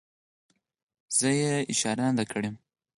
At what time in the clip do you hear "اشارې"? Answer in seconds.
1.71-2.03